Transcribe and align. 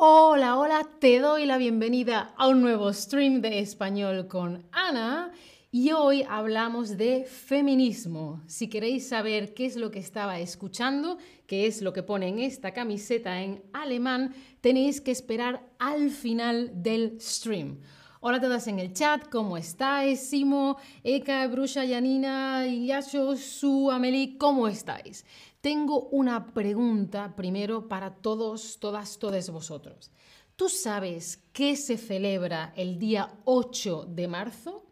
Hola, 0.00 0.56
hola, 0.56 0.88
te 1.00 1.18
doy 1.18 1.44
la 1.44 1.58
bienvenida 1.58 2.32
a 2.36 2.46
un 2.46 2.62
nuevo 2.62 2.92
stream 2.92 3.40
de 3.40 3.58
español 3.58 4.28
con 4.28 4.64
Ana 4.70 5.32
y 5.72 5.90
hoy 5.90 6.24
hablamos 6.28 6.96
de 6.96 7.24
feminismo. 7.24 8.40
Si 8.46 8.68
queréis 8.68 9.08
saber 9.08 9.54
qué 9.54 9.66
es 9.66 9.74
lo 9.74 9.90
que 9.90 9.98
estaba 9.98 10.38
escuchando, 10.38 11.18
qué 11.48 11.66
es 11.66 11.82
lo 11.82 11.92
que 11.92 12.04
pone 12.04 12.28
en 12.28 12.38
esta 12.38 12.72
camiseta 12.72 13.42
en 13.42 13.60
alemán, 13.72 14.36
tenéis 14.60 15.00
que 15.00 15.10
esperar 15.10 15.68
al 15.80 16.10
final 16.10 16.70
del 16.80 17.20
stream. 17.20 17.80
Hola 18.20 18.38
a 18.38 18.40
todas 18.40 18.66
en 18.66 18.80
el 18.80 18.92
chat, 18.92 19.28
¿cómo 19.28 19.56
estáis? 19.56 20.18
Simo, 20.18 20.76
Eka, 21.04 21.46
Brusha, 21.46 21.84
Yanina, 21.84 22.66
Yasho, 22.66 23.36
Su, 23.36 23.92
Amelie, 23.92 24.36
¿cómo 24.36 24.66
estáis? 24.66 25.24
Tengo 25.60 26.08
una 26.08 26.48
pregunta 26.48 27.36
primero 27.36 27.86
para 27.86 28.16
todos, 28.16 28.80
todas, 28.80 29.20
todos 29.20 29.50
vosotros. 29.50 30.10
¿Tú 30.56 30.68
sabes 30.68 31.44
qué 31.52 31.76
se 31.76 31.96
celebra 31.96 32.72
el 32.74 32.98
día 32.98 33.38
8 33.44 34.06
de 34.08 34.26
marzo? 34.26 34.84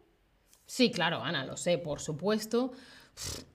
Sí, 0.65 0.89
claro, 0.89 1.21
Ana, 1.21 1.45
lo 1.45 1.57
sé, 1.57 1.77
por 1.77 1.99
supuesto. 1.99 2.71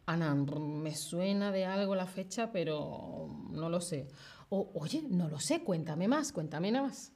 Ana, 0.05 0.35
me 0.35 0.95
suena 0.95 1.51
de 1.51 1.65
algo 1.65 1.95
la 1.95 2.07
fecha, 2.07 2.53
pero 2.53 3.27
no 3.49 3.71
lo 3.71 3.81
sé. 3.81 4.07
Oye, 4.51 5.03
no 5.09 5.31
lo 5.31 5.41
sé, 5.41 5.65
cuéntame 5.65 6.09
más, 6.09 6.31
cuéntame 6.31 6.71
más. 6.73 7.15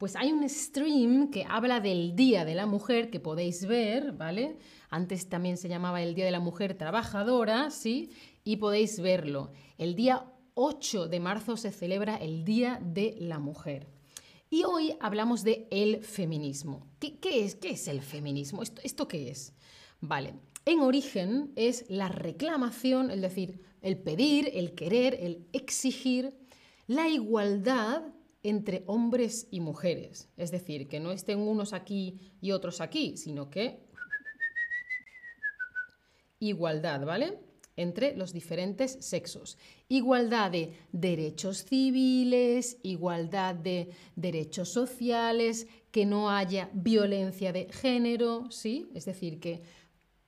Pues 0.00 0.16
hay 0.16 0.32
un 0.32 0.48
stream 0.48 1.30
que 1.30 1.44
habla 1.46 1.78
del 1.78 2.16
Día 2.16 2.46
de 2.46 2.54
la 2.54 2.64
Mujer 2.64 3.10
que 3.10 3.20
podéis 3.20 3.66
ver, 3.66 4.12
¿vale? 4.12 4.56
Antes 4.88 5.28
también 5.28 5.58
se 5.58 5.68
llamaba 5.68 6.00
el 6.00 6.14
Día 6.14 6.24
de 6.24 6.30
la 6.30 6.40
Mujer 6.40 6.72
Trabajadora, 6.72 7.70
¿sí? 7.70 8.08
y 8.42 8.56
podéis 8.56 8.98
verlo. 8.98 9.52
El 9.76 9.94
día 9.96 10.24
8 10.54 11.06
de 11.06 11.20
marzo 11.20 11.58
se 11.58 11.70
celebra 11.70 12.16
el 12.16 12.46
Día 12.46 12.80
de 12.82 13.14
la 13.18 13.38
Mujer. 13.38 13.88
Y 14.48 14.64
hoy 14.64 14.96
hablamos 15.00 15.44
de 15.44 15.68
el 15.70 16.02
feminismo. 16.02 16.86
¿Qué, 16.98 17.18
es, 17.44 17.56
qué 17.56 17.72
es, 17.72 17.86
el 17.86 18.00
feminismo? 18.00 18.62
¿Esto, 18.62 18.80
¿Esto 18.82 19.06
qué 19.06 19.30
es? 19.30 19.52
Vale, 20.00 20.32
en 20.64 20.80
origen 20.80 21.52
es 21.56 21.84
la 21.90 22.08
reclamación, 22.08 23.10
es 23.10 23.20
decir, 23.20 23.60
el 23.82 23.98
pedir, 23.98 24.50
el 24.54 24.74
querer, 24.74 25.18
el 25.20 25.46
exigir 25.52 26.32
la 26.86 27.06
igualdad 27.10 28.14
entre 28.42 28.82
hombres 28.86 29.48
y 29.50 29.60
mujeres. 29.60 30.28
Es 30.36 30.50
decir, 30.50 30.88
que 30.88 31.00
no 31.00 31.12
estén 31.12 31.38
unos 31.38 31.72
aquí 31.72 32.32
y 32.40 32.52
otros 32.52 32.80
aquí, 32.80 33.16
sino 33.16 33.50
que 33.50 33.80
igualdad, 36.38 37.04
¿vale? 37.04 37.38
entre 37.80 38.14
los 38.14 38.32
diferentes 38.34 38.98
sexos. 39.00 39.56
Igualdad 39.88 40.50
de 40.50 40.74
derechos 40.92 41.64
civiles, 41.64 42.76
igualdad 42.82 43.54
de 43.54 43.88
derechos 44.16 44.68
sociales, 44.68 45.66
que 45.90 46.04
no 46.04 46.30
haya 46.30 46.68
violencia 46.74 47.52
de 47.52 47.68
género, 47.72 48.50
¿sí? 48.50 48.90
Es 48.94 49.06
decir, 49.06 49.40
que, 49.40 49.62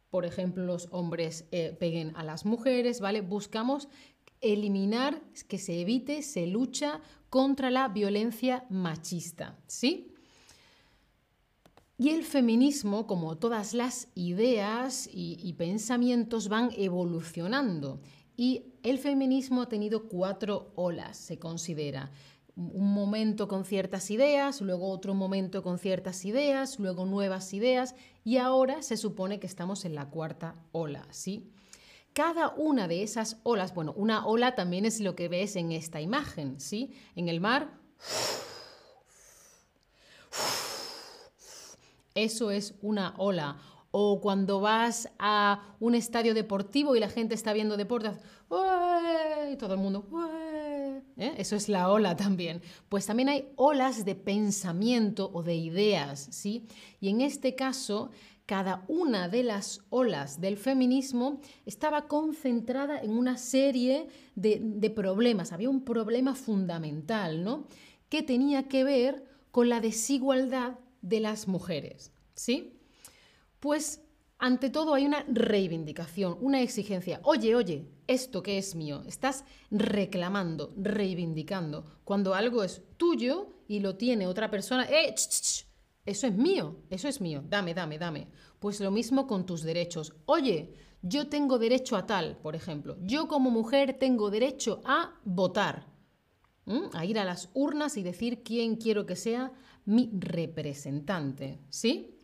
por 0.09 0.25
ejemplo, 0.25 0.65
los 0.65 0.89
hombres 0.93 1.47
eh, 1.53 1.77
peguen 1.79 2.17
a 2.17 2.25
las 2.25 2.47
mujeres, 2.47 3.01
¿vale? 3.01 3.21
Buscamos 3.21 3.89
eliminar, 4.43 5.23
que 5.49 5.59
se 5.59 5.81
evite, 5.81 6.23
se 6.23 6.47
lucha 6.47 7.01
contra 7.31 7.71
la 7.71 7.89
violencia 7.89 8.67
machista, 8.69 9.59
¿sí? 9.67 10.13
Y 11.97 12.11
el 12.11 12.25
feminismo, 12.25 13.07
como 13.07 13.37
todas 13.39 13.75
las 13.75 14.09
ideas 14.15 15.09
y, 15.13 15.53
pensamientos, 15.53 16.49
van 16.49 16.71
evolucionando. 16.77 18.01
Y 18.37 18.65
el 18.83 18.99
feminismo 18.99 19.63
ha 19.63 19.69
tenido 19.69 20.09
cuatro 20.09 20.73
olas, 20.75 21.17
se 21.17 21.39
considera 21.39 22.11
un 22.57 22.93
momento 22.93 23.49
con 23.49 23.65
ciertas 23.65 24.11
ideas, 24.11 24.61
luego 24.61 24.91
otro 24.91 25.15
momento 25.15 25.63
con 25.63 25.79
ciertas 25.79 26.25
ideas, 26.25 26.79
luego 26.79 27.07
nuevas 27.07 27.55
ideas 27.55 27.95
y 28.25 28.37
ahora 28.37 28.83
se 28.83 28.97
supone 28.97 29.39
que 29.39 29.47
estamos 29.47 29.85
en 29.85 29.95
la 29.95 30.11
cuarta 30.11 30.57
ola, 30.73 31.07
¿sí? 31.11 31.51
Cada 32.13 32.51
una 32.51 32.89
de 32.89 33.03
esas 33.03 33.39
olas, 33.43 33.75
bueno, 33.75 33.93
una 33.97 34.27
ola 34.27 34.55
también 34.55 34.85
es 34.85 35.01
lo 35.01 35.17
que 35.17 35.29
ves 35.29 35.57
en 35.57 35.73
esta 35.73 36.01
imagen, 36.01 36.61
¿sí? 36.61 36.93
En 37.17 37.29
el 37.29 37.41
mar 37.41 37.81
Eso 42.15 42.51
es 42.51 42.75
una 42.83 43.15
ola. 43.17 43.57
O 43.91 44.21
cuando 44.21 44.61
vas 44.61 45.11
a 45.19 45.75
un 45.81 45.95
estadio 45.95 46.35
deportivo 46.35 46.97
y 46.97 47.01
la 47.01 47.09
gente 47.09 47.35
está 47.35 47.53
viendo 47.53 47.77
deportes, 47.77 48.13
y 49.51 49.57
todo 49.57 49.75
el 49.75 49.81
mundo, 49.81 50.07
¿Eh? 51.17 51.35
eso 51.37 51.57
es 51.57 51.69
la 51.69 51.91
ola 51.91 52.17
también. 52.17 52.63
Pues 52.89 53.07
también 53.07 53.29
hay 53.29 53.53
olas 53.57 54.05
de 54.05 54.15
pensamiento 54.15 55.31
o 55.33 55.43
de 55.43 55.57
ideas, 55.57 56.29
¿sí? 56.31 56.67
Y 57.01 57.09
en 57.09 57.21
este 57.21 57.55
caso, 57.55 58.11
cada 58.53 58.85
una 58.87 59.31
de 59.31 59.45
las 59.45 59.81
olas 59.89 60.39
del 60.39 60.59
feminismo 60.59 61.41
estaba 61.65 62.07
concentrada 62.07 63.01
en 63.01 63.13
una 63.13 63.39
serie 63.39 64.09
de, 64.35 64.93
problemas. 64.95 65.53
Había 65.53 65.71
un 65.71 65.87
problema 65.87 66.35
fundamental, 66.35 67.45
¿no? 67.45 67.67
Que 68.11 68.23
tenía 68.23 68.69
que 68.69 68.85
ver 68.85 69.25
con 69.53 69.71
la 69.71 69.81
desigualdad 69.81 70.79
de 71.01 71.21
las 71.21 71.49
mujeres, 71.49 72.13
¿sí? 72.35 72.79
Pues 73.59 74.03
ante 74.37 74.69
todo 74.69 74.93
hay 74.93 75.07
una 75.07 75.25
reivindicación, 75.29 76.37
una 76.43 76.61
exigencia. 76.61 77.21
Oye, 77.23 77.55
oye, 77.55 77.87
esto 78.07 78.43
que 78.43 78.59
es 78.59 78.75
mío, 78.75 79.03
estás 79.07 79.47
reclamando, 79.71 80.75
reivindicando. 80.77 81.87
Cuando 82.05 82.35
algo 82.35 82.65
es 82.65 82.83
tuyo 82.99 83.55
y 83.67 83.81
lo 83.81 83.97
tiene 83.97 84.27
otra 84.27 84.51
persona, 84.51 84.87
¡eh! 84.91 85.15
Eso 86.05 86.27
es 86.27 86.35
mío, 86.35 86.81
eso 86.91 87.09
es 87.09 87.21
mío, 87.21 87.45
dame, 87.49 87.75
dame, 87.75 87.99
dame. 87.99 88.29
Pues 88.59 88.81
lo 88.81 88.91
mismo 88.91 89.27
con 89.27 89.47
tus 89.47 89.63
derechos. 89.63 90.15
Oye, 90.27 90.75
yo 91.03 91.29
tengo 91.29 91.59
derecho 91.59 91.97
a 91.97 92.07
tal, 92.07 92.39
por 92.39 92.57
ejemplo. 92.57 92.97
Yo 93.03 93.29
como 93.29 93.51
mujer 93.51 93.97
tengo 93.99 94.31
derecho 94.31 94.81
a 94.85 95.21
votar, 95.25 95.87
a 96.93 97.05
ir 97.05 97.19
a 97.19 97.25
las 97.25 97.51
urnas 97.55 97.97
y 97.97 98.03
decir 98.03 98.43
quién 98.43 98.77
quiero 98.77 99.07
que 99.07 99.17
sea 99.17 99.53
mi 99.85 100.11
representante, 100.13 101.61
¿sí? 101.69 102.19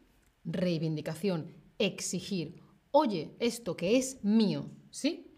Reivindicación, 0.44 1.52
exigir, 1.78 2.60
oye, 2.90 3.34
esto 3.40 3.76
que 3.76 3.96
es 3.96 4.22
mío, 4.24 4.70
¿sí? 4.90 5.34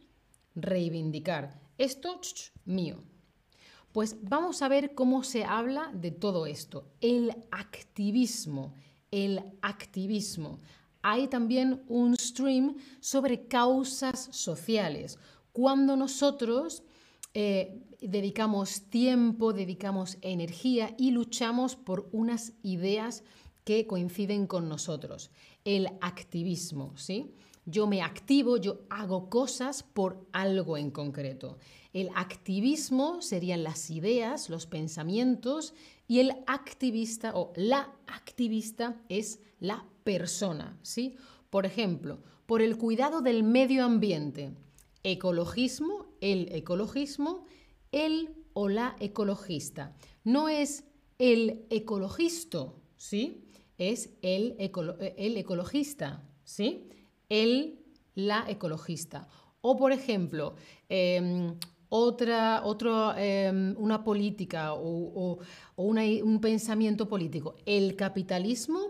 Reivindicar, 0.55 1.61
esto 1.79 2.21
mío. 2.65 3.03
Pues 3.93 4.17
vamos 4.23 4.63
a 4.63 4.69
ver 4.69 4.95
cómo 4.95 5.25
se 5.25 5.45
habla 5.45 5.91
de 5.93 6.13
todo 6.13 6.47
esto. 6.47 6.87
El 7.01 7.35
activismo, 7.51 8.75
el 9.11 9.43
activismo. 9.63 10.61
Hay 11.03 11.27
también 11.27 11.83
un 11.89 12.17
stream 12.17 12.77
sobre 13.01 13.49
causas 13.49 14.29
sociales. 14.31 15.19
Cuando 15.53 15.97
nosotros 15.97 16.85
eh, 17.35 17.83
dedicamos 18.01 18.83
tiempo, 18.91 19.53
dedicamos 19.53 20.19
energía 20.21 20.95
y 20.97 21.11
luchamos 21.11 21.75
por 21.75 22.09
unas 22.13 22.53
ideas 22.63 23.25
que 23.65 23.87
coinciden 23.89 24.47
con 24.47 24.69
nosotros. 24.69 25.31
El 25.65 25.89
activismo, 26.01 26.93
¿sí? 26.97 27.35
Yo 27.67 27.87
me 27.87 28.03
activo, 28.03 28.57
yo 28.57 28.81
hago 28.91 29.29
cosas 29.29 29.83
por 29.83 30.27
algo 30.33 30.77
en 30.77 30.91
concreto. 30.91 31.59
El 31.93 32.11
activismo 32.15 33.21
serían 33.23 33.63
las 33.63 33.91
ideas, 33.91 34.49
los 34.49 34.67
pensamientos 34.67 35.75
y 36.09 36.21
el 36.21 36.33
activista 36.47 37.33
o 37.35 37.53
la 37.57 37.93
activista 38.07 39.01
es 39.09 39.41
la 39.59 39.85
persona, 40.05 40.79
¿sí? 40.83 41.17
Por 41.51 41.67
ejemplo, 41.67 42.21
por 42.47 42.63
el 42.63 42.77
cuidado 42.79 43.21
del 43.21 43.43
medio 43.43 43.85
ambiente, 43.85 44.53
ecologismo, 45.03 46.07
el 46.21 46.53
ecologismo 46.53 47.45
el 47.93 48.35
o 48.53 48.69
la 48.69 48.97
ecologista. 49.01 49.97
No 50.25 50.49
es 50.49 50.85
el 51.19 51.67
ecologista, 51.71 52.73
¿sí? 52.97 53.45
Es 53.79 54.11
el, 54.23 54.57
el 54.59 55.37
ecologista, 55.37 56.23
¿sí? 56.45 56.89
El, 57.31 57.81
la 58.15 58.45
ecologista. 58.47 59.27
O, 59.63 59.77
por 59.77 59.93
ejemplo, 59.93 60.55
em, 60.89 61.55
otra, 61.89 62.63
em, 63.17 63.75
una 63.79 64.05
política 64.05 64.75
o, 64.75 65.39
un 65.77 66.41
pensamiento 66.41 67.09
político. 67.09 67.57
El 67.65 67.97
capitalismo, 67.97 68.81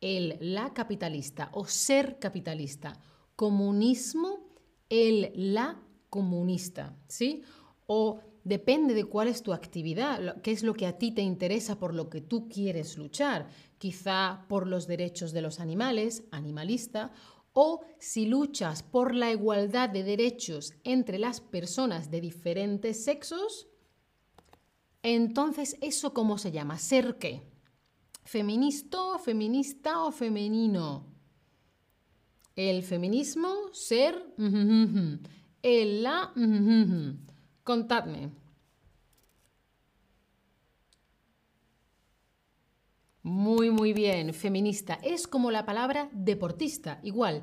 el, 0.00 0.36
la 0.40 0.72
capitalista 0.72 1.50
o 1.52 1.66
ser 1.66 2.20
capitalista. 2.20 2.92
Comunismo, 3.34 4.46
el, 4.88 5.32
la 5.34 5.80
comunista, 6.08 6.96
¿sí? 7.08 7.42
o 7.86 8.20
depende 8.44 8.94
de 8.94 9.04
cuál 9.04 9.28
es 9.28 9.42
tu 9.42 9.52
actividad, 9.52 10.40
qué 10.42 10.52
es 10.52 10.62
lo 10.62 10.74
que 10.74 10.86
a 10.86 10.98
ti 10.98 11.10
te 11.10 11.22
interesa, 11.22 11.78
por 11.78 11.94
lo 11.94 12.08
que 12.08 12.20
tú 12.20 12.48
quieres 12.48 12.96
luchar, 12.96 13.48
quizá 13.78 14.44
por 14.48 14.66
los 14.66 14.86
derechos 14.86 15.32
de 15.32 15.42
los 15.42 15.58
animales, 15.58 16.24
animalista, 16.30 17.12
o 17.58 17.80
si 17.98 18.26
luchas 18.26 18.82
por 18.82 19.14
la 19.14 19.30
igualdad 19.32 19.88
de 19.88 20.02
derechos 20.04 20.74
entre 20.84 21.18
las 21.18 21.40
personas 21.40 22.10
de 22.10 22.20
diferentes 22.20 23.02
sexos, 23.02 23.66
Entonces, 25.02 25.76
¿eso 25.80 26.12
cómo 26.12 26.36
se 26.36 26.50
llama? 26.52 26.78
¿Ser 26.78 27.16
qué? 27.16 27.40
¿Feminista, 28.24 29.18
feminista 29.24 30.04
o 30.04 30.12
femenino? 30.12 31.06
El 32.56 32.82
feminismo, 32.82 33.48
ser, 33.72 34.14
el 35.62 36.02
la, 36.02 36.32
contadme. 37.64 38.32
Muy, 43.26 43.72
muy 43.72 43.92
bien, 43.92 44.32
feminista. 44.32 45.00
Es 45.02 45.26
como 45.26 45.50
la 45.50 45.66
palabra 45.66 46.08
deportista, 46.12 47.00
igual. 47.02 47.42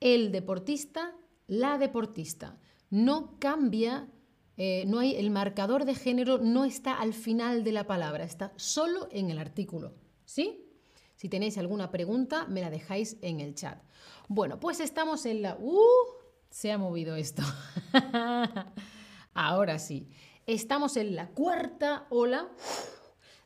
El 0.00 0.32
deportista, 0.32 1.14
la 1.46 1.76
deportista. 1.76 2.58
No 2.88 3.38
cambia, 3.38 4.08
eh, 4.56 4.84
no 4.86 4.98
hay, 4.98 5.16
el 5.16 5.28
marcador 5.28 5.84
de 5.84 5.94
género 5.94 6.38
no 6.38 6.64
está 6.64 6.94
al 6.94 7.12
final 7.12 7.64
de 7.64 7.72
la 7.72 7.86
palabra, 7.86 8.24
está 8.24 8.54
solo 8.56 9.08
en 9.12 9.28
el 9.28 9.38
artículo. 9.38 9.92
¿Sí? 10.24 10.64
Si 11.16 11.28
tenéis 11.28 11.58
alguna 11.58 11.90
pregunta, 11.90 12.46
me 12.46 12.62
la 12.62 12.70
dejáis 12.70 13.18
en 13.20 13.40
el 13.40 13.54
chat. 13.54 13.78
Bueno, 14.26 14.58
pues 14.58 14.80
estamos 14.80 15.26
en 15.26 15.42
la... 15.42 15.58
¡Uh! 15.60 15.76
Se 16.48 16.72
ha 16.72 16.78
movido 16.78 17.14
esto. 17.16 17.42
Ahora 19.34 19.78
sí. 19.80 20.08
Estamos 20.46 20.96
en 20.96 21.14
la 21.14 21.28
cuarta 21.28 22.06
ola 22.08 22.48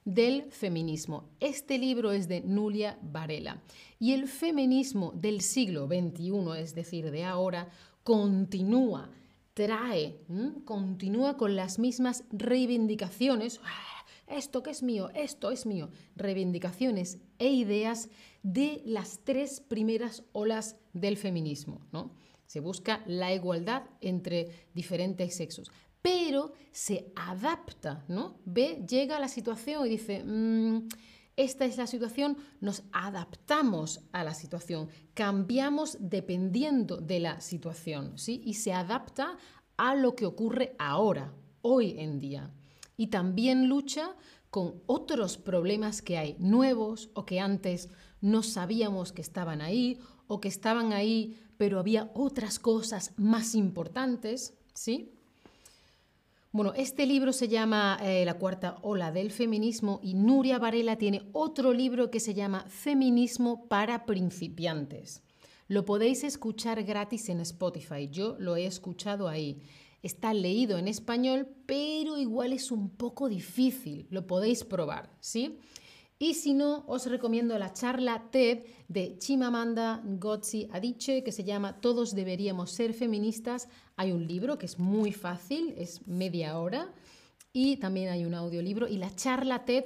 del 0.04 0.44
feminismo. 0.50 1.30
Este 1.40 1.78
libro 1.78 2.12
es 2.12 2.28
de 2.28 2.42
Nulia 2.42 2.98
Varela 3.02 3.62
y 3.98 4.12
el 4.12 4.28
feminismo 4.28 5.12
del 5.14 5.40
siglo 5.40 5.86
XXI, 5.86 6.60
es 6.60 6.74
decir, 6.74 7.10
de 7.10 7.24
ahora, 7.24 7.70
continúa, 8.02 9.10
trae, 9.54 10.20
continúa 10.64 11.36
con 11.36 11.56
las 11.56 11.78
mismas 11.78 12.24
reivindicaciones. 12.32 13.60
Ah, 13.64 14.04
esto 14.26 14.62
que 14.62 14.70
es 14.70 14.82
mío, 14.82 15.10
esto 15.14 15.50
es 15.50 15.66
mío. 15.66 15.90
Reivindicaciones 16.16 17.18
e 17.38 17.48
ideas 17.48 18.08
de 18.42 18.82
las 18.84 19.20
tres 19.24 19.60
primeras 19.60 20.22
olas 20.32 20.76
del 20.92 21.16
feminismo. 21.16 21.80
¿no? 21.92 22.10
Se 22.46 22.60
busca 22.60 23.02
la 23.06 23.32
igualdad 23.32 23.84
entre 24.00 24.50
diferentes 24.74 25.34
sexos 25.34 25.70
pero 26.04 26.52
se 26.70 27.10
adapta, 27.16 28.04
¿no? 28.08 28.36
Ve, 28.44 28.84
llega 28.86 29.16
a 29.16 29.20
la 29.20 29.28
situación 29.28 29.86
y 29.86 29.88
dice, 29.88 30.22
mm, 30.22 30.86
esta 31.34 31.64
es 31.64 31.78
la 31.78 31.86
situación, 31.86 32.36
nos 32.60 32.82
adaptamos 32.92 34.02
a 34.12 34.22
la 34.22 34.34
situación, 34.34 34.90
cambiamos 35.14 35.96
dependiendo 35.98 36.98
de 36.98 37.20
la 37.20 37.40
situación, 37.40 38.18
¿sí? 38.18 38.42
Y 38.44 38.52
se 38.52 38.74
adapta 38.74 39.38
a 39.78 39.94
lo 39.94 40.14
que 40.14 40.26
ocurre 40.26 40.76
ahora, 40.78 41.32
hoy 41.62 41.94
en 41.98 42.18
día. 42.18 42.52
Y 42.98 43.06
también 43.06 43.70
lucha 43.70 44.14
con 44.50 44.82
otros 44.84 45.38
problemas 45.38 46.02
que 46.02 46.18
hay 46.18 46.36
nuevos 46.38 47.08
o 47.14 47.24
que 47.24 47.40
antes 47.40 47.88
no 48.20 48.42
sabíamos 48.42 49.12
que 49.12 49.22
estaban 49.22 49.62
ahí 49.62 49.98
o 50.26 50.38
que 50.38 50.48
estaban 50.48 50.92
ahí, 50.92 51.40
pero 51.56 51.78
había 51.78 52.10
otras 52.12 52.58
cosas 52.58 53.14
más 53.16 53.54
importantes, 53.54 54.52
¿sí? 54.74 55.13
Bueno, 56.54 56.72
este 56.76 57.04
libro 57.04 57.32
se 57.32 57.48
llama 57.48 57.98
eh, 58.00 58.24
La 58.24 58.34
cuarta 58.34 58.78
ola 58.82 59.10
del 59.10 59.32
feminismo 59.32 59.98
y 60.04 60.14
Nuria 60.14 60.60
Varela 60.60 60.94
tiene 60.94 61.28
otro 61.32 61.72
libro 61.72 62.12
que 62.12 62.20
se 62.20 62.32
llama 62.32 62.64
Feminismo 62.68 63.66
para 63.66 64.06
principiantes. 64.06 65.24
Lo 65.66 65.84
podéis 65.84 66.22
escuchar 66.22 66.84
gratis 66.84 67.28
en 67.28 67.40
Spotify, 67.40 68.08
yo 68.08 68.36
lo 68.38 68.54
he 68.54 68.66
escuchado 68.66 69.26
ahí. 69.26 69.62
Está 70.04 70.32
leído 70.32 70.78
en 70.78 70.86
español, 70.86 71.48
pero 71.66 72.18
igual 72.18 72.52
es 72.52 72.70
un 72.70 72.88
poco 72.88 73.28
difícil, 73.28 74.06
lo 74.10 74.28
podéis 74.28 74.62
probar, 74.62 75.10
¿sí? 75.18 75.58
Y 76.18 76.34
si 76.34 76.54
no, 76.54 76.84
os 76.86 77.06
recomiendo 77.06 77.58
la 77.58 77.72
charla 77.72 78.30
TED 78.30 78.64
de 78.88 79.18
Chimamanda 79.18 80.02
Ngozi 80.04 80.68
Adichie 80.72 81.24
que 81.24 81.32
se 81.32 81.44
llama 81.44 81.80
Todos 81.80 82.14
deberíamos 82.14 82.70
ser 82.70 82.94
feministas. 82.94 83.68
Hay 83.96 84.12
un 84.12 84.26
libro 84.26 84.56
que 84.56 84.66
es 84.66 84.78
muy 84.78 85.12
fácil, 85.12 85.74
es 85.76 86.06
media 86.06 86.58
hora, 86.58 86.92
y 87.52 87.76
también 87.76 88.10
hay 88.10 88.24
un 88.24 88.34
audiolibro 88.34 88.88
y 88.88 88.96
la 88.96 89.14
charla 89.14 89.64
TED 89.64 89.84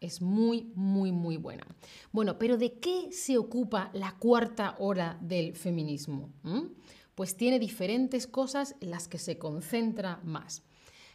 es 0.00 0.22
muy, 0.22 0.70
muy, 0.74 1.12
muy 1.12 1.36
buena. 1.36 1.66
Bueno, 2.12 2.38
pero 2.38 2.56
¿de 2.56 2.78
qué 2.78 3.10
se 3.12 3.36
ocupa 3.36 3.90
la 3.92 4.16
cuarta 4.18 4.76
hora 4.78 5.18
del 5.20 5.54
feminismo? 5.54 6.32
¿Mm? 6.42 6.68
Pues 7.14 7.36
tiene 7.36 7.58
diferentes 7.58 8.26
cosas 8.26 8.76
en 8.80 8.90
las 8.90 9.08
que 9.08 9.18
se 9.18 9.38
concentra 9.38 10.20
más. 10.24 10.62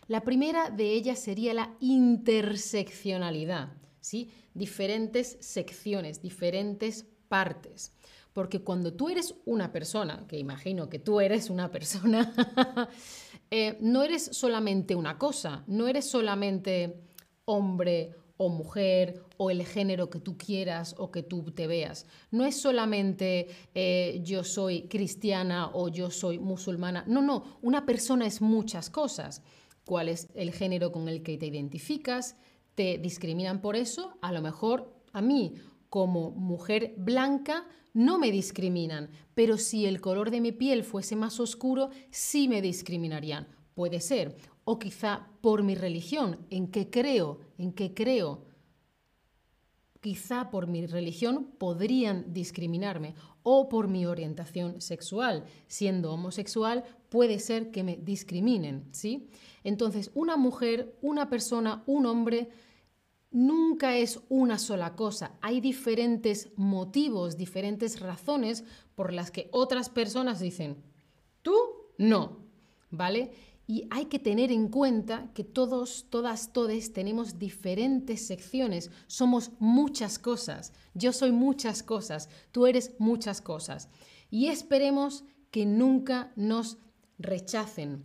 La 0.07 0.21
primera 0.21 0.69
de 0.69 0.91
ellas 0.91 1.19
sería 1.19 1.53
la 1.53 1.75
interseccionalidad. 1.79 3.82
Diferentes 4.53 5.37
secciones, 5.39 6.21
diferentes 6.21 7.05
partes. 7.27 7.93
Porque 8.33 8.61
cuando 8.61 8.93
tú 8.93 9.09
eres 9.09 9.35
una 9.45 9.71
persona, 9.71 10.25
que 10.27 10.37
imagino 10.37 10.89
que 10.89 10.99
tú 10.99 11.19
eres 11.19 11.49
una 11.49 11.71
persona, 11.71 12.33
eh, 13.51 13.77
no 13.79 14.03
eres 14.03 14.23
solamente 14.31 14.95
una 14.95 15.17
cosa, 15.17 15.63
no 15.67 15.87
eres 15.87 16.09
solamente 16.09 16.99
hombre 17.45 18.15
o 18.37 18.49
mujer 18.49 19.23
o 19.37 19.51
el 19.51 19.65
género 19.65 20.09
que 20.09 20.19
tú 20.19 20.37
quieras 20.37 20.95
o 20.97 21.11
que 21.11 21.21
tú 21.21 21.51
te 21.51 21.67
veas. 21.67 22.07
No 22.31 22.45
es 22.45 22.59
solamente 22.59 23.47
eh, 23.75 24.19
yo 24.23 24.43
soy 24.43 24.87
cristiana 24.87 25.69
o 25.73 25.89
yo 25.89 26.09
soy 26.09 26.39
musulmana. 26.39 27.03
No, 27.07 27.21
no, 27.21 27.59
una 27.61 27.85
persona 27.85 28.25
es 28.25 28.41
muchas 28.41 28.89
cosas. 28.89 29.43
¿Cuál 29.85 30.09
es 30.09 30.29
el 30.33 30.51
género 30.51 30.91
con 30.91 31.07
el 31.07 31.21
que 31.23 31.37
te 31.37 31.45
identificas? 31.45 32.35
Te 32.75 32.97
discriminan 32.97 33.61
por 33.61 33.75
eso, 33.75 34.17
a 34.21 34.31
lo 34.31 34.41
mejor 34.41 34.93
a 35.11 35.21
mí 35.21 35.53
como 35.89 36.31
mujer 36.31 36.95
blanca 36.97 37.67
no 37.93 38.17
me 38.17 38.31
discriminan, 38.31 39.09
pero 39.35 39.57
si 39.57 39.85
el 39.85 40.01
color 40.01 40.31
de 40.31 40.41
mi 40.41 40.51
piel 40.51 40.83
fuese 40.83 41.15
más 41.15 41.39
oscuro, 41.39 41.91
sí 42.09 42.47
me 42.47 42.61
discriminarían. 42.61 43.47
Puede 43.75 43.99
ser. 43.99 44.35
O 44.65 44.79
quizá 44.79 45.27
por 45.41 45.61
mi 45.61 45.75
religión, 45.75 46.39
en 46.49 46.67
qué 46.67 46.89
creo, 46.89 47.39
en 47.57 47.73
qué 47.73 47.93
creo. 47.93 48.45
Quizá 50.01 50.49
por 50.49 50.67
mi 50.67 50.85
religión 50.87 51.51
podrían 51.57 52.33
discriminarme 52.33 53.13
o 53.43 53.69
por 53.69 53.87
mi 53.87 54.05
orientación 54.05 54.81
sexual. 54.81 55.45
Siendo 55.67 56.11
homosexual, 56.13 56.83
puede 57.09 57.39
ser 57.39 57.71
que 57.71 57.83
me 57.83 57.97
discriminen, 57.97 58.87
¿sí? 58.91 59.29
Entonces, 59.63 60.11
una 60.15 60.35
mujer, 60.37 60.97
una 61.01 61.29
persona, 61.29 61.83
un 61.85 62.05
hombre, 62.05 62.49
nunca 63.31 63.97
es 63.97 64.19
una 64.29 64.57
sola 64.57 64.95
cosa. 64.95 65.37
Hay 65.41 65.59
diferentes 65.59 66.51
motivos, 66.55 67.37
diferentes 67.37 67.99
razones 67.99 68.63
por 68.95 69.11
las 69.11 69.31
que 69.31 69.49
otras 69.51 69.89
personas 69.89 70.39
dicen, 70.39 70.77
tú 71.41 71.55
no, 71.97 72.37
¿vale? 72.89 73.31
Y 73.65 73.87
hay 73.91 74.05
que 74.05 74.19
tener 74.19 74.51
en 74.51 74.67
cuenta 74.67 75.31
que 75.33 75.43
todos, 75.43 76.07
todas, 76.09 76.51
todes 76.51 76.91
tenemos 76.91 77.39
diferentes 77.39 78.27
secciones. 78.27 78.91
Somos 79.07 79.51
muchas 79.59 80.19
cosas. 80.19 80.73
Yo 80.93 81.13
soy 81.13 81.31
muchas 81.31 81.81
cosas. 81.81 82.29
Tú 82.51 82.67
eres 82.67 82.93
muchas 82.99 83.41
cosas. 83.41 83.89
Y 84.29 84.47
esperemos 84.47 85.23
que 85.49 85.65
nunca 85.65 86.33
nos 86.35 86.77
rechacen 87.17 88.03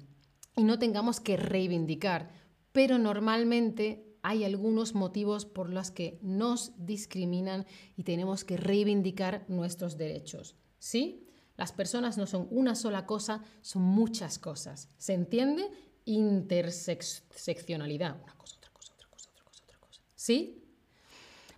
y 0.54 0.62
no 0.62 0.78
tengamos 0.78 1.18
que 1.18 1.36
reivindicar. 1.36 2.30
Pero 2.72 2.98
normalmente 2.98 4.08
hay 4.22 4.44
algunos 4.44 4.94
motivos 4.94 5.44
por 5.44 5.70
los 5.70 5.90
que 5.90 6.18
nos 6.22 6.72
discriminan 6.76 7.66
y 7.96 8.04
tenemos 8.04 8.44
que 8.44 8.56
reivindicar 8.56 9.44
nuestros 9.48 9.96
derechos. 9.96 10.56
¿Sí? 10.78 11.27
Las 11.58 11.72
personas 11.72 12.16
no 12.16 12.26
son 12.26 12.48
una 12.50 12.74
sola 12.74 13.04
cosa, 13.04 13.42
son 13.60 13.82
muchas 13.82 14.38
cosas. 14.38 14.88
¿Se 14.96 15.12
entiende? 15.12 15.68
Interseccionalidad. 16.06 18.16
Una 18.22 18.34
cosa, 18.36 18.56
otra 18.56 18.70
cosa, 18.70 18.92
otra 18.94 19.10
cosa, 19.10 19.28
otra 19.34 19.44
cosa, 19.44 19.60
otra 19.66 19.78
cosa. 19.78 20.00
¿Sí? 20.14 20.64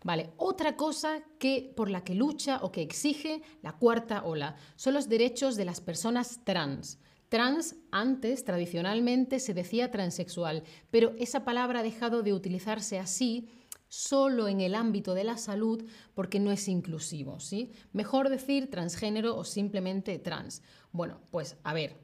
Vale, 0.03 0.31
otra 0.39 0.77
cosa 0.77 1.23
que 1.39 1.75
por 1.77 1.91
la 1.91 2.03
que 2.03 2.15
lucha 2.15 2.61
o 2.63 2.73
que 2.73 2.81
exige 2.81 3.43
la 3.61 3.73
cuarta 3.73 4.25
ola 4.25 4.57
son 4.75 4.95
los 4.95 5.11
derechos 5.11 5.57
de 5.57 5.67
las 5.67 5.83
personas 5.83 6.41
trans. 6.45 6.99
Trans 7.29 7.77
antes 7.91 8.45
tradicionalmente 8.45 9.39
se 9.39 9.53
decía 9.53 9.91
transexual, 9.91 10.65
pero 10.91 11.13
esa 11.19 11.45
palabra 11.45 11.81
ha 11.81 11.83
dejado 11.83 12.23
de 12.23 12.33
utilizarse 12.33 12.99
así 12.99 13.51
solo 13.91 14.47
en 14.49 14.61
el 14.61 14.75
ámbito 14.75 15.15
de 15.15 15.25
la 15.25 15.37
salud 15.37 15.85
porque 16.15 16.41
no 16.41 16.53
es 16.53 16.69
inclusivo, 16.69 17.41
¿sí? 17.41 17.73
Mejor 17.93 18.31
decir 18.31 18.71
transgénero 18.71 19.37
o 19.37 19.45
simplemente 19.45 20.19
trans. 20.19 20.63
Bueno, 20.93 21.21
pues 21.31 21.57
a 21.65 21.75
ver, 21.75 21.97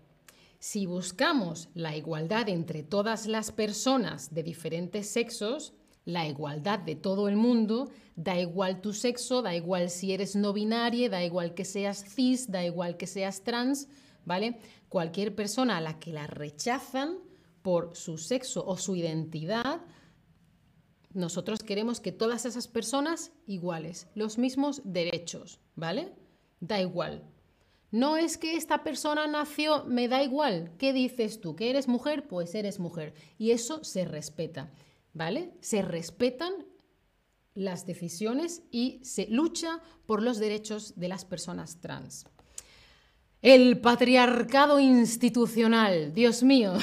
si 0.59 0.85
buscamos 0.85 1.69
la 1.75 1.97
igualdad 1.97 2.49
entre 2.49 2.83
todas 2.83 3.27
las 3.27 3.53
personas 3.53 4.35
de 4.35 4.43
diferentes 4.43 5.09
sexos, 5.09 5.75
la 6.05 6.27
igualdad 6.27 6.81
de 6.81 6.97
todo 6.97 7.29
el 7.29 7.37
mundo, 7.37 7.89
da 8.17 8.39
igual 8.39 8.81
tu 8.81 8.93
sexo, 8.93 9.41
da 9.43 9.55
igual 9.55 9.89
si 9.89 10.13
eres 10.13 10.35
no 10.35 10.53
binaria, 10.53 11.09
da 11.09 11.23
igual 11.25 11.55
que 11.55 11.65
seas 11.65 12.05
cis, 12.05 12.51
da 12.51 12.65
igual 12.65 12.97
que 12.97 13.07
seas 13.07 13.45
trans, 13.45 13.89
¿vale? 14.25 14.59
Cualquier 14.89 15.37
persona 15.37 15.77
a 15.77 15.81
la 15.81 16.01
que 16.01 16.13
la 16.13 16.27
rechazan 16.27 17.19
por 17.63 17.95
su 17.95 18.19
sexo 18.19 18.65
o 18.67 18.77
su 18.77 18.97
identidad, 18.97 19.81
nosotros 21.17 21.63
queremos 21.63 22.01
que 22.01 22.13
todas 22.13 22.45
esas 22.45 22.69
personas 22.69 23.33
iguales, 23.47 24.07
los 24.15 24.37
mismos 24.37 24.83
derechos, 24.85 25.61
¿vale? 25.75 26.13
Da 26.61 26.81
igual. 26.81 27.25
No 27.91 28.19
es 28.19 28.37
que 28.37 28.57
esta 28.57 28.85
persona 28.85 29.27
nació, 29.27 29.85
me 29.85 30.09
da 30.09 30.23
igual. 30.23 30.73
¿Qué 30.79 30.93
dices 30.93 31.41
tú? 31.41 31.57
¿Que 31.57 31.71
eres 31.71 31.89
mujer? 31.89 32.29
Pues 32.29 32.55
eres 32.55 32.79
mujer. 32.79 33.15
Y 33.39 33.53
eso 33.53 33.83
se 33.83 34.05
respeta, 34.05 34.71
¿vale? 35.15 35.55
Se 35.61 35.81
respetan 35.81 36.53
las 37.55 37.87
decisiones 37.87 38.63
y 38.71 39.01
se 39.03 39.27
lucha 39.29 39.81
por 40.05 40.23
los 40.23 40.39
derechos 40.39 41.01
de 41.01 41.09
las 41.09 41.25
personas 41.25 41.81
trans. 41.81 42.27
El 43.41 43.81
patriarcado 43.81 44.79
institucional, 44.81 46.13
Dios 46.13 46.43
mío. 46.43 46.75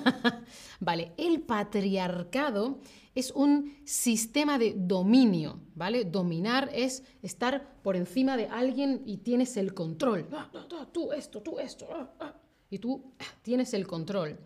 vale, 0.80 1.12
el 1.18 1.42
patriarcado 1.42 2.78
es 3.16 3.32
un 3.32 3.74
sistema 3.84 4.58
de 4.58 4.74
dominio, 4.76 5.58
¿vale? 5.74 6.04
Dominar 6.04 6.70
es 6.74 7.02
estar 7.22 7.80
por 7.82 7.96
encima 7.96 8.36
de 8.36 8.46
alguien 8.46 9.02
y 9.06 9.16
tienes 9.16 9.56
el 9.56 9.72
control. 9.72 10.28
Ah, 10.30 10.50
tú 10.92 11.12
esto, 11.12 11.40
tú 11.40 11.58
esto. 11.58 11.88
Ah, 11.90 12.12
ah. 12.20 12.34
Y 12.68 12.78
tú 12.78 13.14
tienes 13.40 13.72
el 13.72 13.86
control. 13.86 14.38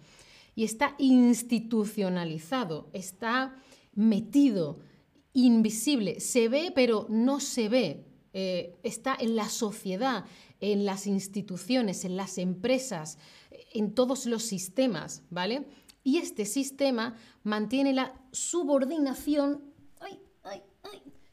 Y 0.54 0.62
está 0.62 0.94
institucionalizado, 0.98 2.90
está 2.92 3.60
metido, 3.92 4.78
invisible. 5.32 6.20
Se 6.20 6.48
ve, 6.48 6.70
pero 6.72 7.06
no 7.08 7.40
se 7.40 7.68
ve. 7.68 8.04
Eh, 8.32 8.78
está 8.84 9.16
en 9.18 9.34
la 9.34 9.48
sociedad, 9.48 10.26
en 10.60 10.84
las 10.84 11.08
instituciones, 11.08 12.04
en 12.04 12.16
las 12.16 12.38
empresas, 12.38 13.18
en 13.72 13.94
todos 13.94 14.26
los 14.26 14.44
sistemas, 14.44 15.24
¿vale? 15.28 15.66
Y 16.02 16.18
este 16.18 16.46
sistema 16.46 17.16
mantiene 17.42 17.92
la 17.92 18.14
subordinación, 18.32 19.64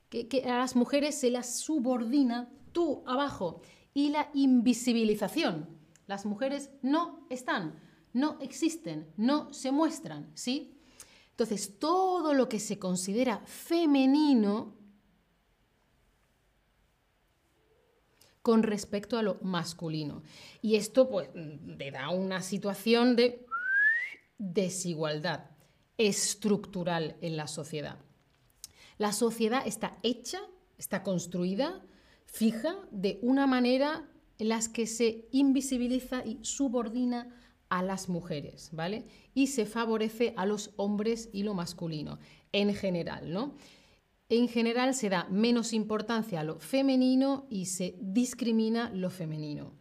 que, 0.09 0.43
a 0.45 0.59
las 0.59 0.75
mujeres 0.75 1.19
se 1.19 1.29
las 1.29 1.59
subordina 1.59 2.49
tú 2.71 3.03
abajo, 3.05 3.61
y 3.93 4.09
la 4.09 4.29
invisibilización. 4.33 5.67
Las 6.05 6.25
mujeres 6.25 6.69
no 6.81 7.25
están, 7.29 7.79
no 8.13 8.37
existen, 8.41 9.11
no 9.17 9.51
se 9.53 9.71
muestran, 9.71 10.31
¿sí? 10.35 10.77
Entonces, 11.31 11.79
todo 11.79 12.33
lo 12.33 12.47
que 12.47 12.59
se 12.59 12.79
considera 12.79 13.41
femenino 13.45 14.75
con 18.47 18.63
respecto 18.63 19.17
a 19.17 19.23
lo 19.23 19.39
masculino. 19.41 20.23
Y 20.61 20.77
esto 20.77 21.09
pues 21.09 21.29
le 21.35 21.91
da 21.91 22.09
una 22.11 22.41
situación 22.41 23.15
de 23.15 23.46
desigualdad 24.37 25.51
estructural 25.97 27.17
en 27.21 27.37
la 27.37 27.47
sociedad. 27.47 27.97
La 28.97 29.11
sociedad 29.11 29.65
está 29.65 29.97
hecha, 30.03 30.39
está 30.77 31.03
construida, 31.03 31.83
fija, 32.25 32.75
de 32.91 33.19
una 33.21 33.47
manera 33.47 34.09
en 34.39 34.49
la 34.49 34.59
que 34.71 34.87
se 34.87 35.27
invisibiliza 35.31 36.23
y 36.25 36.39
subordina 36.41 37.35
a 37.69 37.83
las 37.83 38.09
mujeres, 38.09 38.69
¿vale? 38.71 39.05
Y 39.33 39.47
se 39.47 39.65
favorece 39.65 40.33
a 40.37 40.45
los 40.45 40.71
hombres 40.77 41.29
y 41.33 41.43
lo 41.43 41.53
masculino, 41.53 42.19
en 42.51 42.73
general, 42.73 43.31
¿no? 43.31 43.55
En 44.29 44.47
general 44.47 44.93
se 44.93 45.09
da 45.09 45.27
menos 45.29 45.73
importancia 45.73 46.41
a 46.41 46.43
lo 46.43 46.59
femenino 46.59 47.47
y 47.49 47.65
se 47.65 47.95
discrimina 47.99 48.89
lo 48.89 49.09
femenino. 49.09 49.73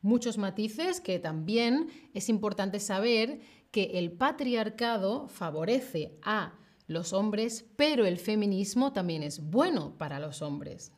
Muchos 0.00 0.38
matices 0.38 1.00
que 1.00 1.18
también 1.18 1.88
es 2.14 2.28
importante 2.28 2.78
saber 2.78 3.40
que 3.70 3.98
el 3.98 4.12
patriarcado 4.12 5.28
favorece 5.28 6.18
a 6.22 6.54
los 6.86 7.12
hombres, 7.12 7.66
pero 7.76 8.06
el 8.06 8.18
feminismo 8.18 8.92
también 8.92 9.22
es 9.22 9.40
bueno 9.50 9.96
para 9.98 10.18
los 10.18 10.40
hombres, 10.40 10.90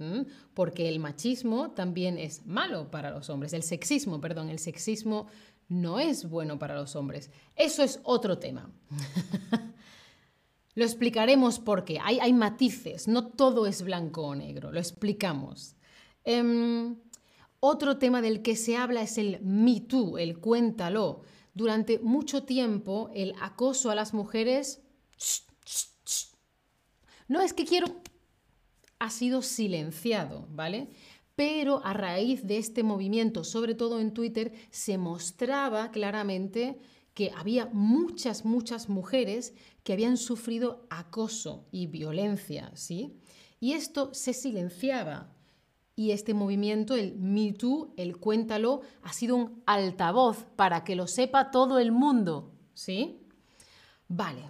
porque 0.55 0.89
el 0.89 1.01
machismo 1.01 1.73
también 1.73 2.17
es 2.17 2.47
malo 2.47 2.91
para 2.93 3.11
los 3.11 3.29
hombres, 3.29 3.53
el 3.53 3.65
sexismo, 3.65 4.21
perdón, 4.21 4.51
el 4.51 4.61
sexismo 4.61 5.27
no 5.69 5.99
es 5.99 6.29
bueno 6.29 6.59
para 6.59 6.75
los 6.75 6.95
hombres. 6.97 7.31
Eso 7.57 7.83
es 7.83 8.01
otro 8.05 8.39
tema. 8.39 8.71
lo 10.75 10.85
explicaremos 10.85 11.59
porque 11.59 11.99
hay, 12.03 12.21
hay, 12.21 12.33
matices, 12.33 13.09
no 13.09 13.29
todo 13.29 13.67
es 13.67 13.83
blanco 13.83 14.23
o 14.23 14.35
negro, 14.35 14.71
lo 14.71 14.79
explicamos. 14.79 15.77
Em, 16.25 16.97
otro 17.59 17.99
tema 17.99 18.23
del 18.23 18.43
que 18.43 18.57
se 18.57 18.77
habla 18.77 19.03
es 19.03 19.19
el 19.19 19.41
Me 19.43 19.81
Too, 19.81 20.19
el 20.19 20.39
cuéntalo 20.39 21.23
durante 21.55 21.99
mucho 21.99 22.45
tiempo 22.45 23.11
el 23.15 23.35
acoso 23.41 23.91
a 23.91 23.95
las 23.95 24.15
mujeres... 24.15 24.83
No 27.29 27.41
es 27.41 27.53
que 27.53 27.65
quiero... 27.65 27.87
Ha 28.99 29.11
sido 29.11 29.41
silenciado, 29.41 30.47
¿vale? 30.51 30.91
Pero 31.35 31.85
a 31.85 31.95
raíz 31.95 32.47
de 32.47 32.59
este 32.59 32.83
movimiento, 32.83 33.45
sobre 33.45 33.75
todo 33.75 33.99
en 33.99 34.13
Twitter, 34.13 34.53
se 34.71 34.99
mostraba 34.99 35.91
claramente 35.91 36.79
que 37.15 37.33
había 37.35 37.67
muchas, 37.67 38.45
muchas 38.45 38.89
mujeres 38.89 39.55
que 39.83 39.95
habían 39.95 40.17
sufrido 40.17 40.87
acoso 40.91 41.67
y 41.73 41.87
violencia, 41.87 42.73
¿sí? 42.75 43.21
Y 43.59 43.73
esto 43.73 44.13
se 44.13 44.33
silenciaba 44.33 45.35
y 46.01 46.13
este 46.13 46.33
movimiento, 46.33 46.95
el 46.97 47.19
Me 47.19 47.53
Too, 47.53 47.93
el 47.99 48.17
cuéntalo, 48.17 48.81
ha 49.03 49.13
sido 49.13 49.37
un 49.37 49.63
altavoz 49.67 50.47
para 50.57 50.83
que 50.83 50.97
lo 50.97 51.07
sepa 51.07 51.51
todo 51.51 51.79
el 51.79 51.93
mundo. 51.93 52.55
¿Sí? 52.73 53.21
Vale, 54.09 54.41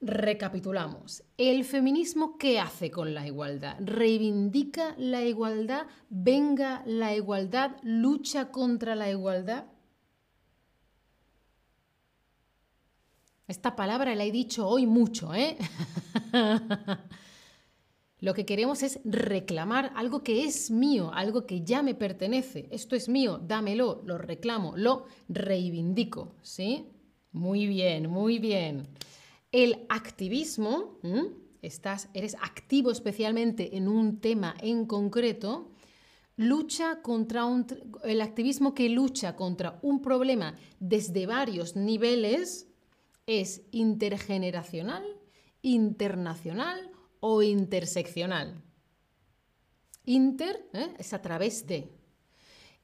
recapitulamos. 0.00 1.22
¿El 1.36 1.66
feminismo 1.66 2.38
qué 2.38 2.58
hace 2.58 2.90
con 2.90 3.12
la 3.12 3.26
igualdad? 3.26 3.76
¿Reivindica 3.78 4.94
la 4.96 5.22
igualdad? 5.22 5.86
¿Venga 6.08 6.82
la 6.86 7.14
igualdad? 7.14 7.72
¿Lucha 7.82 8.50
contra 8.50 8.94
la 8.94 9.10
igualdad? 9.10 9.66
Esta 13.46 13.76
palabra 13.76 14.14
la 14.14 14.24
he 14.24 14.32
dicho 14.32 14.66
hoy 14.66 14.86
mucho, 14.86 15.34
¿eh? 15.34 15.58
Lo 18.20 18.34
que 18.34 18.44
queremos 18.44 18.82
es 18.82 19.00
reclamar 19.04 19.92
algo 19.96 20.22
que 20.22 20.44
es 20.44 20.70
mío, 20.70 21.10
algo 21.14 21.46
que 21.46 21.62
ya 21.62 21.82
me 21.82 21.94
pertenece. 21.94 22.68
Esto 22.70 22.94
es 22.94 23.08
mío, 23.08 23.38
dámelo, 23.38 24.02
lo 24.04 24.18
reclamo, 24.18 24.76
lo 24.76 25.06
reivindico. 25.28 26.34
¿Sí? 26.42 26.86
Muy 27.32 27.66
bien, 27.66 28.10
muy 28.10 28.38
bien. 28.38 28.88
El 29.52 29.86
activismo, 29.88 30.98
estás, 31.62 32.08
eres 32.12 32.36
activo 32.42 32.90
especialmente 32.90 33.76
en 33.76 33.88
un 33.88 34.20
tema 34.20 34.54
en 34.60 34.84
concreto, 34.84 35.70
lucha 36.36 37.00
contra 37.02 37.46
un, 37.46 37.66
el 38.04 38.20
activismo 38.20 38.74
que 38.74 38.88
lucha 38.90 39.34
contra 39.34 39.78
un 39.82 40.02
problema 40.02 40.56
desde 40.78 41.26
varios 41.26 41.74
niveles 41.74 42.68
es 43.26 43.62
intergeneracional, 43.70 45.04
internacional 45.62 46.89
o 47.20 47.42
interseccional. 47.42 48.62
Inter 50.04 50.68
¿eh? 50.72 50.94
es 50.98 51.12
a 51.12 51.22
través 51.22 51.66
de. 51.66 51.88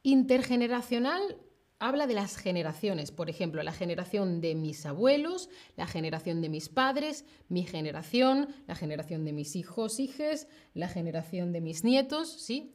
Intergeneracional 0.03 1.41
habla 1.79 2.07
de 2.07 2.15
las 2.15 2.37
generaciones, 2.37 3.11
por 3.11 3.29
ejemplo, 3.29 3.63
la 3.63 3.73
generación 3.73 4.41
de 4.41 4.55
mis 4.55 4.87
abuelos, 4.87 5.51
la 5.77 5.87
generación 5.87 6.41
de 6.41 6.49
mis 6.49 6.69
padres, 6.69 7.25
mi 7.49 7.65
generación, 7.65 8.49
la 8.67 8.75
generación 8.75 9.25
de 9.25 9.33
mis 9.33 9.57
hijos, 9.57 10.01
hijes, 10.01 10.49
la 10.75 10.89
generación 10.89 11.53
de 11.53 11.61
mis 11.61 11.85
nietos, 11.85 12.31
¿sí? 12.31 12.75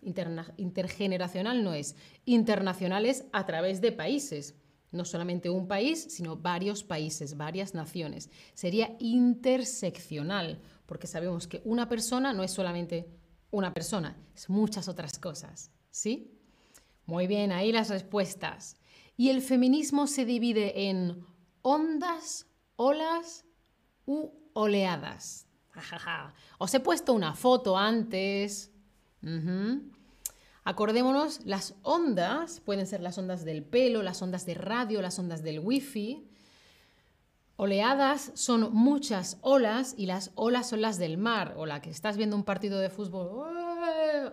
intergeneracional 0.57 1.63
no 1.63 1.73
es. 1.73 1.95
Internacional 2.25 3.05
es 3.05 3.25
a 3.31 3.45
través 3.45 3.81
de 3.81 3.91
países, 3.91 4.55
no 4.91 5.05
solamente 5.05 5.49
un 5.49 5.67
país, 5.67 6.07
sino 6.09 6.35
varios 6.35 6.83
países, 6.83 7.37
varias 7.37 7.73
naciones. 7.73 8.29
Sería 8.53 8.95
interseccional, 8.99 10.61
porque 10.85 11.07
sabemos 11.07 11.47
que 11.47 11.61
una 11.65 11.87
persona 11.87 12.33
no 12.33 12.43
es 12.43 12.51
solamente 12.51 13.07
una 13.51 13.73
persona, 13.73 14.17
es 14.35 14.49
muchas 14.49 14.87
otras 14.87 15.17
cosas, 15.17 15.71
¿sí? 15.89 16.37
Muy 17.05 17.27
bien, 17.27 17.51
ahí 17.51 17.71
las 17.71 17.89
respuestas. 17.89 18.77
Y 19.17 19.29
el 19.29 19.41
feminismo 19.41 20.07
se 20.07 20.25
divide 20.25 20.89
en 20.89 21.25
ondas, 21.61 22.47
olas 22.75 23.45
u 24.05 24.31
oleadas. 24.53 25.47
Os 26.57 26.73
he 26.73 26.79
puesto 26.79 27.13
una 27.13 27.33
foto 27.33 27.77
antes. 27.77 28.71
Acordémonos, 30.63 31.43
las 31.45 31.75
ondas 31.81 32.59
pueden 32.59 32.85
ser 32.85 33.01
las 33.01 33.17
ondas 33.17 33.43
del 33.43 33.63
pelo, 33.63 34.03
las 34.03 34.21
ondas 34.21 34.45
de 34.45 34.53
radio, 34.53 35.01
las 35.01 35.17
ondas 35.17 35.41
del 35.41 35.59
wifi. 35.59 36.27
Oleadas 37.55 38.31
son 38.35 38.73
muchas 38.73 39.37
olas 39.41 39.95
y 39.97 40.05
las 40.05 40.31
olas 40.35 40.69
son 40.69 40.81
las 40.81 40.97
del 40.97 41.17
mar 41.17 41.55
o 41.57 41.65
la 41.65 41.81
que 41.81 41.89
estás 41.89 42.17
viendo 42.17 42.35
un 42.35 42.43
partido 42.43 42.79
de 42.79 42.89
fútbol. 42.89 43.57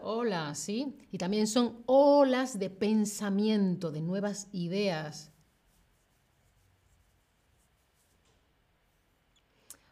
Hola, 0.02 0.54
¿sí? 0.54 0.97
Y 1.11 1.18
también 1.18 1.47
son 1.47 1.82
olas 1.87 2.58
de 2.58 2.70
pensamiento, 2.70 3.90
de 3.90 4.00
nuevas 4.00 4.49
ideas. 4.52 5.30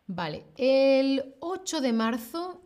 Vale, 0.06 0.46
el 0.56 1.34
8 1.40 1.80
de 1.80 1.92
marzo, 1.92 2.62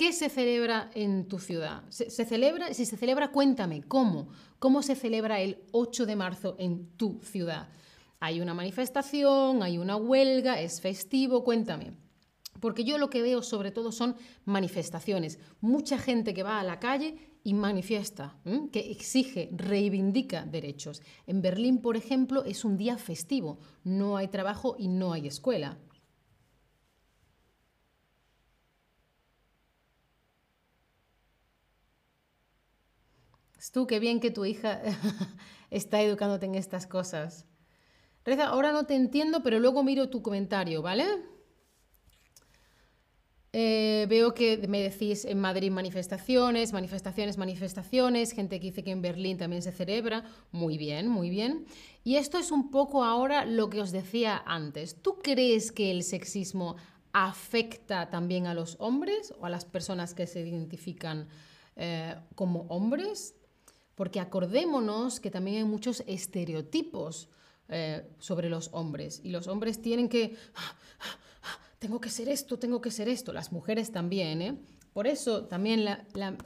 ¿qué 0.00 0.14
se 0.14 0.30
celebra 0.30 0.90
en 0.94 1.28
tu 1.28 1.38
ciudad? 1.38 1.82
¿Se, 1.90 2.08
celebra? 2.24 2.72
Si 2.72 2.86
se 2.86 2.96
celebra, 2.96 3.32
cuéntame, 3.32 3.82
¿cómo? 3.82 4.28
¿Cómo 4.58 4.80
se 4.80 4.94
celebra 4.94 5.42
el 5.42 5.58
8 5.72 6.06
de 6.06 6.16
marzo 6.16 6.56
en 6.58 6.86
tu 6.96 7.20
ciudad? 7.20 7.68
¿Hay 8.18 8.40
una 8.40 8.54
manifestación? 8.54 9.62
¿Hay 9.62 9.76
una 9.76 9.96
huelga? 9.96 10.58
¿Es 10.58 10.80
festivo? 10.80 11.44
Cuéntame. 11.44 11.92
Porque 12.60 12.84
yo 12.84 12.96
lo 12.96 13.10
que 13.10 13.20
veo 13.20 13.42
sobre 13.42 13.72
todo 13.72 13.92
son 13.92 14.16
manifestaciones. 14.46 15.38
Mucha 15.60 15.98
gente 15.98 16.32
que 16.32 16.44
va 16.44 16.60
a 16.60 16.64
la 16.64 16.80
calle 16.80 17.18
y 17.44 17.52
manifiesta, 17.52 18.38
que 18.72 18.90
exige, 18.90 19.50
reivindica 19.52 20.46
derechos. 20.46 21.02
En 21.26 21.42
Berlín, 21.42 21.76
por 21.76 21.98
ejemplo, 21.98 22.44
es 22.44 22.64
un 22.64 22.78
día 22.78 22.96
festivo. 22.96 23.58
No 23.84 24.16
hay 24.16 24.28
trabajo 24.28 24.76
y 24.78 24.88
no 24.88 25.12
hay 25.12 25.26
escuela. 25.26 25.76
Tú, 33.68 33.86
qué 33.86 33.98
bien 34.00 34.20
que 34.20 34.30
tu 34.30 34.46
hija 34.46 34.80
está 35.70 36.00
educándote 36.00 36.46
en 36.46 36.54
estas 36.54 36.86
cosas. 36.86 37.46
Reza, 38.24 38.46
ahora 38.46 38.72
no 38.72 38.86
te 38.86 38.94
entiendo, 38.94 39.42
pero 39.42 39.60
luego 39.60 39.82
miro 39.82 40.08
tu 40.08 40.22
comentario, 40.22 40.82
¿vale? 40.82 41.06
Eh, 43.52 44.06
veo 44.08 44.32
que 44.32 44.68
me 44.68 44.80
decís 44.80 45.24
en 45.24 45.40
Madrid 45.40 45.72
manifestaciones, 45.72 46.72
manifestaciones, 46.72 47.36
manifestaciones, 47.36 48.32
gente 48.32 48.60
que 48.60 48.66
dice 48.66 48.84
que 48.84 48.92
en 48.92 49.02
Berlín 49.02 49.38
también 49.38 49.62
se 49.62 49.72
celebra. 49.72 50.24
Muy 50.52 50.78
bien, 50.78 51.08
muy 51.08 51.30
bien. 51.30 51.66
Y 52.04 52.16
esto 52.16 52.38
es 52.38 52.52
un 52.52 52.70
poco 52.70 53.04
ahora 53.04 53.44
lo 53.44 53.68
que 53.68 53.80
os 53.80 53.90
decía 53.90 54.40
antes. 54.46 55.02
¿Tú 55.02 55.18
crees 55.22 55.72
que 55.72 55.90
el 55.90 56.04
sexismo 56.04 56.76
afecta 57.12 58.08
también 58.08 58.46
a 58.46 58.54
los 58.54 58.76
hombres 58.78 59.34
o 59.40 59.46
a 59.46 59.50
las 59.50 59.64
personas 59.64 60.14
que 60.14 60.28
se 60.28 60.46
identifican 60.46 61.28
eh, 61.74 62.14
como 62.36 62.62
hombres? 62.68 63.39
Porque 64.00 64.18
acordémonos 64.18 65.20
que 65.20 65.30
también 65.30 65.58
hay 65.58 65.64
muchos 65.64 66.02
estereotipos 66.06 67.28
eh, 67.68 68.08
sobre 68.18 68.48
los 68.48 68.70
hombres 68.72 69.20
y 69.22 69.28
los 69.28 69.46
hombres 69.46 69.82
tienen 69.82 70.08
que, 70.08 70.36
tengo 71.78 72.00
que 72.00 72.08
ser 72.08 72.30
esto, 72.30 72.58
tengo 72.58 72.80
que 72.80 72.90
ser 72.90 73.10
esto, 73.10 73.34
las 73.34 73.52
mujeres 73.52 73.92
también, 73.92 74.40
¿eh? 74.40 74.58
Por 74.94 75.06
eso 75.06 75.44
también 75.44 75.86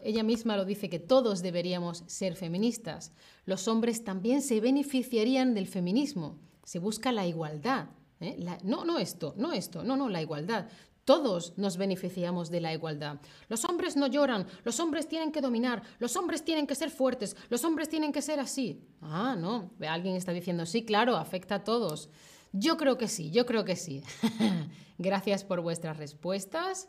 ella 0.03 0.25
misma 0.25 0.57
lo 0.57 0.65
dice 0.65 0.91
que 0.91 0.99
todos 0.99 1.43
deberíamos 1.43 2.03
ser 2.09 2.35
feministas. 2.35 3.13
Los 3.47 3.69
hombres 3.69 4.03
también 4.03 4.43
se 4.43 4.61
beneficiarían 4.61 5.55
del 5.55 5.69
feminismo. 5.69 6.41
Se 6.65 6.81
busca 6.81 7.13
la 7.13 7.25
igualdad. 7.25 7.87
¿eh? 8.19 8.37
no, 8.65 8.85
no 8.85 8.99
esto, 8.99 9.33
no 9.37 9.53
esto, 9.53 9.85
no, 9.85 9.97
no, 9.97 10.09
la 10.09 10.21
igualdad. 10.21 10.67
Todos 11.05 11.53
nos 11.59 11.77
beneficiamos 11.77 12.51
de 12.51 12.61
la 12.61 12.73
igualdad. 12.73 13.21
Los 13.49 13.65
hombres 13.65 13.97
no 13.97 14.07
lloran, 14.07 14.47
los 14.65 14.81
hombres 14.81 15.07
tienen 15.07 15.33
que 15.33 15.43
dominar, 15.43 15.83
los 15.99 16.17
hombres 16.17 16.45
tienen 16.45 16.67
que 16.67 16.75
ser 16.75 16.91
fuertes, 16.91 17.37
los 17.51 17.65
hombres 17.65 17.89
tienen 17.89 18.13
que 18.13 18.23
ser 18.23 18.41
así. 18.41 18.83
Ah, 19.03 19.37
no, 19.39 19.71
alguien 19.87 20.17
está 20.17 20.33
diciendo, 20.33 20.65
sí, 20.65 20.85
claro, 20.85 21.17
afecta 21.17 21.57
a 21.57 21.65
todos. 21.65 22.09
Yo 22.53 22.77
creo 22.77 22.97
que 22.97 23.09
sí, 23.09 23.31
yo 23.31 23.45
creo 23.45 23.65
que 23.65 23.77
sí. 23.77 24.03
Gracias 24.99 25.45
por 25.45 25.61
vuestras 25.61 25.97
respuestas. 25.99 26.89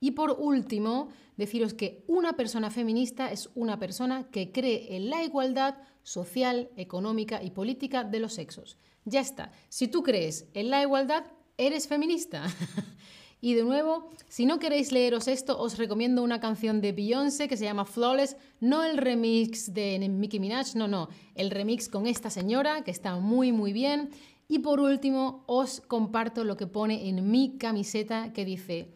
Y 0.00 0.12
por 0.12 0.36
último, 0.38 1.08
deciros 1.36 1.74
que 1.74 2.04
una 2.06 2.34
persona 2.34 2.70
feminista 2.70 3.32
es 3.32 3.50
una 3.54 3.78
persona 3.78 4.28
que 4.30 4.52
cree 4.52 4.94
en 4.94 5.10
la 5.10 5.24
igualdad 5.24 5.76
social, 6.04 6.70
económica 6.76 7.42
y 7.42 7.50
política 7.50 8.04
de 8.04 8.20
los 8.20 8.34
sexos. 8.34 8.78
Ya 9.04 9.20
está. 9.20 9.50
Si 9.68 9.88
tú 9.88 10.02
crees 10.02 10.46
en 10.54 10.70
la 10.70 10.82
igualdad, 10.82 11.24
eres 11.56 11.88
feminista. 11.88 12.44
Y 13.40 13.54
de 13.54 13.62
nuevo, 13.62 14.10
si 14.28 14.46
no 14.46 14.58
queréis 14.58 14.90
leeros 14.90 15.28
esto, 15.28 15.60
os 15.60 15.78
recomiendo 15.78 16.24
una 16.24 16.40
canción 16.40 16.80
de 16.80 16.92
Beyoncé 16.92 17.46
que 17.46 17.56
se 17.56 17.64
llama 17.64 17.84
Flawless, 17.84 18.36
no 18.60 18.82
el 18.82 18.96
remix 18.96 19.72
de 19.72 19.98
Nicki 19.98 20.40
Minaj, 20.40 20.74
no, 20.74 20.88
no, 20.88 21.08
el 21.36 21.50
remix 21.50 21.88
con 21.88 22.06
esta 22.06 22.30
señora 22.30 22.82
que 22.82 22.90
está 22.90 23.16
muy 23.16 23.52
muy 23.52 23.72
bien. 23.72 24.10
Y 24.48 24.60
por 24.60 24.80
último, 24.80 25.44
os 25.46 25.80
comparto 25.80 26.42
lo 26.42 26.56
que 26.56 26.66
pone 26.66 27.08
en 27.08 27.30
mi 27.30 27.58
camiseta 27.58 28.32
que 28.32 28.44
dice, 28.44 28.88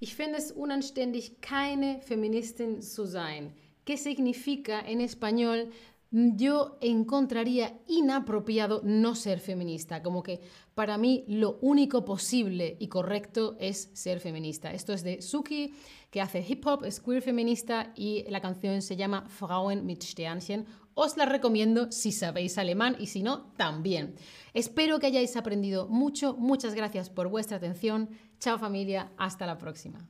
Ich 0.00 0.14
finde 0.14 0.36
es 0.36 0.52
unanständig, 0.52 1.40
keine 1.40 2.00
Feministin 2.02 2.82
zu 2.82 3.06
sein. 3.06 3.54
¿Qué 3.86 3.96
significa 3.96 4.80
en 4.80 5.00
español? 5.00 5.70
Yo 6.14 6.78
encontraría 6.80 7.80
inapropiado 7.88 8.82
no 8.84 9.16
ser 9.16 9.40
feminista, 9.40 10.00
como 10.00 10.22
que 10.22 10.40
para 10.74 10.96
mí 10.96 11.24
lo 11.26 11.58
único 11.60 12.04
posible 12.04 12.76
y 12.78 12.86
correcto 12.86 13.56
es 13.58 13.90
ser 13.94 14.20
feminista. 14.20 14.72
Esto 14.72 14.92
es 14.92 15.02
de 15.02 15.20
Suki, 15.22 15.74
que 16.12 16.20
hace 16.20 16.44
hip 16.48 16.64
hop, 16.66 16.84
es 16.84 17.00
queer 17.00 17.20
feminista 17.20 17.92
y 17.96 18.24
la 18.28 18.40
canción 18.40 18.80
se 18.80 18.94
llama 18.94 19.26
Frauen 19.28 19.84
mit 19.86 20.04
Sternchen. 20.04 20.66
Os 20.94 21.16
la 21.16 21.26
recomiendo 21.26 21.90
si 21.90 22.12
sabéis 22.12 22.58
alemán 22.58 22.94
y 23.00 23.08
si 23.08 23.24
no, 23.24 23.52
también. 23.56 24.14
Espero 24.52 25.00
que 25.00 25.08
hayáis 25.08 25.36
aprendido 25.36 25.88
mucho. 25.88 26.36
Muchas 26.36 26.74
gracias 26.74 27.10
por 27.10 27.26
vuestra 27.26 27.56
atención. 27.56 28.10
Chao 28.38 28.56
familia, 28.56 29.10
hasta 29.16 29.46
la 29.46 29.58
próxima. 29.58 30.08